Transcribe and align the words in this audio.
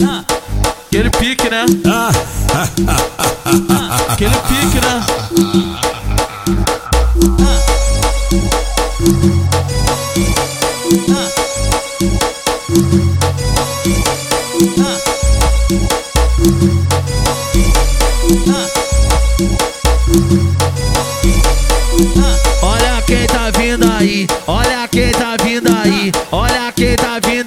Aquele 0.00 1.10
pique, 1.10 1.50
né? 1.50 1.66
Aquele 4.08 4.36
pique, 4.36 4.80
né? 4.80 5.04
Olha 22.62 23.02
quem 23.04 23.26
tá 23.26 23.50
vindo 23.50 23.90
aí, 23.90 24.26
olha 24.46 24.86
quem 24.88 25.10
tá 25.10 25.36
vindo 25.42 25.68
aí, 25.76 26.12
olha 26.30 26.72
quem 26.72 26.94
tá 26.94 27.18
vindo 27.26 27.37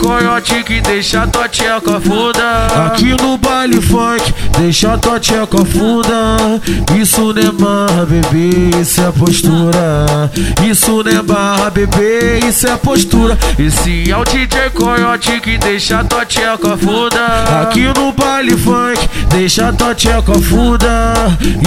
Coyote 0.00 0.64
que 0.64 0.80
deixa 0.80 1.26
tua 1.26 1.46
tcheca 1.46 2.00
funda. 2.00 2.86
Aqui 2.86 3.14
no 3.20 3.36
baile 3.36 3.78
funk, 3.82 4.32
deixa 4.58 4.96
tua 4.96 5.20
tcheca 5.20 5.62
funda. 5.62 6.58
Isso 6.98 7.34
não 7.34 7.42
é 7.42 7.52
marra, 7.52 8.06
bebê, 8.06 8.80
isso 8.80 9.02
é 9.02 9.12
postura. 9.12 10.30
Isso 10.66 11.02
não 11.02 11.12
é 11.12 11.22
barra, 11.22 11.68
bebê, 11.68 12.38
isso 12.48 12.66
é 12.66 12.76
postura. 12.78 13.38
Esse 13.58 14.10
é 14.10 14.16
o 14.16 14.24
DJ 14.24 14.70
Coyote 14.70 15.38
que 15.38 15.58
deixa 15.58 16.02
tua 16.02 16.24
tcheca 16.24 16.78
funda. 16.78 17.60
Aqui 17.62 17.84
no 17.94 18.10
baile 18.12 18.56
funk, 18.56 19.06
deixa 19.28 19.70
tua 19.70 19.94
tcheca 19.94 20.32
funda. 20.40 21.12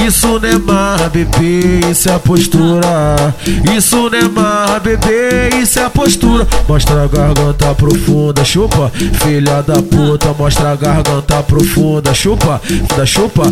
Isso 0.07 0.39
não 0.39 0.49
é 0.49 0.57
marra, 0.57 1.07
bebê, 1.07 1.81
isso 1.91 2.09
é 2.09 2.17
postura. 2.17 3.35
Isso 3.77 4.09
não 4.09 4.17
é 4.17 4.27
marra, 4.27 4.79
bebê, 4.79 5.49
isso 5.61 5.79
é 5.79 5.87
postura. 5.87 6.47
Mostra 6.67 7.03
a 7.03 7.07
garganta 7.07 7.75
profunda, 7.75 8.22
chupa, 8.45 8.91
filha 9.23 9.61
da 9.61 9.81
puta. 9.81 10.33
Mostra 10.37 10.71
a 10.71 10.75
garganta 10.75 11.41
profunda, 11.43 12.13
chupa, 12.13 12.61
da 12.95 13.05
chupa. 13.05 13.43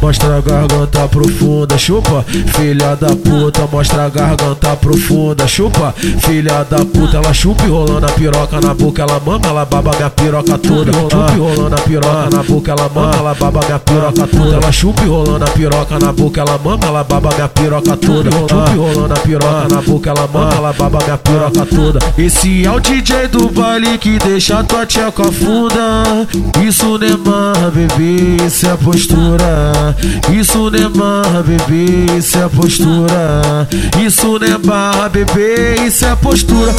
Mostra 0.00 0.38
a 0.38 0.40
garganta 0.40 1.08
profunda, 1.08 1.76
chupa, 1.76 2.24
filha 2.56 2.96
da 2.96 3.14
puta. 3.14 3.68
Mostra 3.70 4.06
a 4.06 4.08
garganta 4.08 4.76
profunda, 4.76 5.46
chupa, 5.46 5.94
filha 6.20 6.64
da 6.64 6.84
puta. 6.84 7.18
Ela 7.18 7.32
chupa 7.34 7.64
e 7.64 7.68
rolando 7.68 8.06
a 8.06 8.10
piroca 8.10 8.60
na 8.60 8.74
boca, 8.74 9.02
ela 9.02 9.20
mama, 9.20 9.46
ela 9.46 9.64
baba 9.64 9.90
minha 9.96 10.10
piroca 10.10 10.58
toda. 10.58 10.92
Chupa 10.92 11.32
rolando 11.36 11.76
a 11.76 11.80
piroca 11.80 12.30
na 12.30 12.42
boca, 12.42 12.72
ela 12.72 12.88
mama, 12.88 13.16
ela 13.16 13.34
baba 13.34 13.60
minha 13.66 13.78
piroca 13.78 14.26
toda. 14.26 14.56
Ela 14.56 14.72
chupa 14.72 15.02
e 15.02 15.08
rolando 15.08 15.44
a 15.44 15.48
piroca 15.48 15.98
na 15.98 16.12
boca, 16.12 16.40
ela 16.40 16.58
mama, 16.58 16.86
ela 16.86 17.04
baba 17.04 17.34
minha 17.34 17.48
piroca 17.48 17.96
toda. 17.96 18.30
Chupa 18.30 18.70
rolando 18.70 19.14
a 19.14 19.16
piroca 19.18 19.68
na 19.68 19.82
boca, 19.82 20.10
ela 20.10 20.26
mama, 20.26 20.54
ela 20.54 20.72
baba 20.72 20.98
minha 21.04 21.18
piroca 21.18 21.66
toda. 21.66 21.98
Esse 22.16 22.64
é 22.64 22.70
o 22.70 22.80
DJ 22.80 23.28
do 23.28 23.48
baile 23.48 23.98
que 23.98 24.07
deixa 24.16 24.62
tua 24.62 24.86
tcheca 24.86 25.24
funda. 25.32 26.26
Isso 26.64 26.96
não 26.96 27.06
é 27.06 27.16
marra, 27.16 27.70
bebê, 27.70 28.36
isso 28.46 28.66
é 28.66 28.76
postura. 28.76 29.96
Isso 30.32 30.70
não 30.70 30.78
é 30.78 30.88
marra, 30.88 31.42
bebê, 31.42 32.16
isso 32.16 32.38
é 32.38 32.48
postura. 32.48 33.68
Isso 34.00 34.38
não 34.38 34.46
é 34.46 34.58
barra, 34.58 35.08
bebê, 35.08 35.74
isso 35.86 36.04
é 36.04 36.14
postura. 36.14 36.72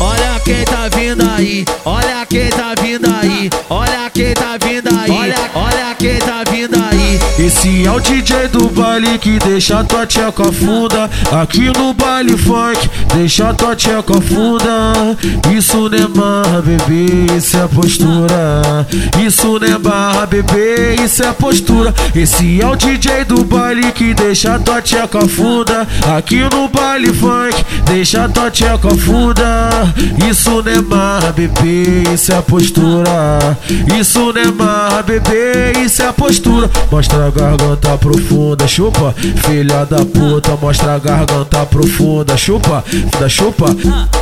Olha 0.00 0.40
quem 0.44 0.64
tá 0.64 0.88
vindo 0.94 1.28
aí, 1.28 1.64
olha 1.84 2.05
quem 2.36 2.50
tá 2.50 2.74
vindo 2.82 3.06
aí, 3.06 3.50
olha 3.70 4.10
quem 4.12 4.34
tá 4.34 4.58
vindo 4.62 4.88
aí, 4.88 5.10
olha, 5.10 5.50
olha 5.54 5.94
quem 5.98 6.18
tá 6.18 6.44
vindo 6.50 6.76
aí. 6.76 7.18
Esse 7.38 7.86
é 7.86 7.90
o 7.90 7.98
DJ 7.98 8.48
do 8.48 8.68
baile 8.68 9.18
que 9.18 9.38
deixa 9.38 9.82
tua 9.84 10.06
tcheca 10.06 10.52
funda. 10.52 11.08
Aqui 11.32 11.70
no 11.78 11.94
baile 11.94 12.36
funk, 12.36 12.90
deixa 13.14 13.54
tua 13.54 13.74
tcheca 13.74 14.20
funda. 14.20 15.16
Isso 15.56 15.88
não 15.88 15.98
é 15.98 16.08
marra, 16.08 16.60
bebê, 16.60 17.36
isso 17.38 17.56
é 17.56 17.66
postura. 17.68 18.86
Isso 19.26 19.58
não 19.58 19.68
é 19.68 19.78
barra, 19.78 20.26
bebê, 20.26 20.94
isso 21.02 21.22
é 21.22 21.32
postura. 21.32 21.94
Esse 22.14 22.60
é 22.60 22.66
o 22.66 22.76
DJ 22.76 23.24
do 23.24 23.44
baile 23.44 23.92
que 23.92 24.12
deixa 24.12 24.58
tua 24.58 24.82
tcheca 24.82 25.26
funda. 25.26 25.88
Aqui 26.16 26.40
no 26.40 26.68
baile 26.68 27.14
funk, 27.14 27.64
deixa 27.96 28.28
tua 28.28 28.50
tcheca 28.50 28.90
funda. 28.90 29.70
Isso 30.28 30.62
não 30.62 30.70
é 30.70 30.82
marra, 30.82 31.32
bebê, 31.32 32.02
isso 32.12 32.30
é 32.30 32.42
postura. 32.42 33.56
Isso 33.98 34.32
não 34.34 34.42
é 34.42 34.52
marra, 34.52 35.02
bebê, 35.02 35.72
isso 35.82 36.02
é 36.02 36.12
postura. 36.12 36.70
Mostra 36.92 37.26
a 37.26 37.30
garganta 37.30 37.96
profunda, 37.96 38.68
chupa, 38.68 39.14
filha 39.46 39.86
da 39.86 40.04
puta. 40.04 40.56
Mostra 40.60 40.96
a 40.96 40.98
garganta 40.98 41.64
profunda, 41.64 42.36
chupa, 42.36 42.84
da 43.18 43.28
chupa. 43.30 43.74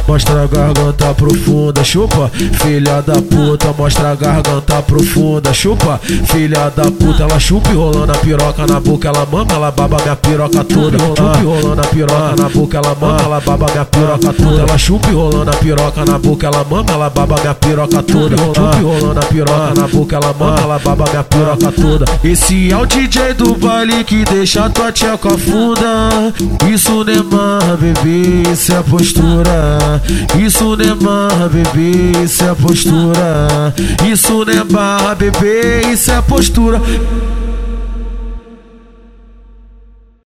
Mostra 0.06 0.44
a 0.44 0.46
garganta 0.46 1.12
profunda, 1.14 1.82
chupa, 1.82 2.30
filha 2.62 3.02
da 3.02 3.20
puta. 3.20 3.74
Mostra 3.76 4.12
a 4.12 4.14
garganta 4.14 4.82
profunda, 4.82 5.52
chupa, 5.52 6.00
filha 6.26 6.70
da 6.76 6.92
puta. 6.92 7.24
Ela 7.24 7.40
chupa 7.40 7.70
e 7.70 7.74
rolando 7.74 8.12
a 8.12 8.16
piroca 8.18 8.66
na 8.68 8.78
boca, 8.78 9.08
ela 9.08 9.26
mama, 9.26 9.52
ela 9.52 9.72
baba 9.72 9.96
minha 10.00 10.14
piroca 10.14 10.62
toda. 10.62 10.96
Chupa 10.96 11.38
e 11.40 11.44
rolando 11.44 11.80
a 11.80 11.86
piroca 11.86 12.36
na 12.36 12.48
boca, 12.48 12.78
ela 12.78 12.94
mama, 12.94 13.20
ela 13.20 13.40
baba 13.40 13.63
minha 13.72 13.84
piroca 13.84 14.32
toda. 14.32 14.62
Ela 14.62 14.78
chupa 14.78 15.10
e 15.10 15.14
rolando 15.14 15.50
a 15.50 15.54
piroca 15.54 16.04
na 16.04 16.18
boca, 16.18 16.46
ela 16.46 16.64
mama, 16.64 16.90
ela 16.90 17.10
baba 17.10 17.36
minha 17.40 17.54
piroca 17.54 18.02
toda. 18.02 18.36
Chupa 18.36 18.76
e 18.78 18.82
rolando 18.82 19.20
a 19.20 19.22
piroca 19.22 19.74
na 19.74 19.88
boca, 19.88 20.16
ela 20.16 20.32
mama, 20.32 20.60
ela 20.60 20.78
baba 20.78 21.04
minha 21.10 21.24
piroca 21.24 21.72
toda. 21.72 22.04
Esse 22.22 22.72
é 22.72 22.76
o 22.76 22.86
DJ 22.86 23.34
do 23.34 23.54
baile 23.54 24.04
que 24.04 24.24
deixa 24.24 24.68
tua 24.70 24.92
tcheca 24.92 25.30
funda. 25.38 26.32
Isso 26.72 27.04
não 27.04 27.12
é 27.12 27.22
marra, 27.22 27.76
bebê, 27.76 28.50
isso 28.52 28.72
é 28.72 28.82
postura. 28.82 30.02
Isso 30.38 30.76
não 30.76 30.84
é 30.84 30.94
marra, 30.94 31.48
bebê, 31.48 32.24
isso 32.24 32.44
é 32.44 32.54
postura. 32.54 33.74
Isso 34.10 34.44
não 34.44 34.52
é 34.52 34.64
barra, 34.64 35.14
bebê, 35.14 35.82
isso 35.92 36.10
é 36.10 36.22
postura. 36.22 36.80